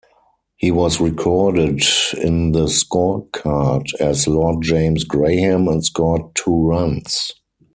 He 0.55 0.71
was 0.71 0.99
recorded 0.99 1.83
in 2.23 2.53
the 2.53 2.65
scorecard 2.65 3.85
as 3.99 4.27
Lord 4.27 4.63
James 4.63 5.03
Graham 5.03 5.67
and 5.67 5.85
scored 5.85 6.23
two 6.33 6.55
runs. 6.55 7.31